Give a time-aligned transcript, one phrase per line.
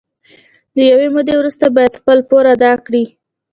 [0.75, 3.03] له یوې مودې وروسته باید خپل پور ادا کړي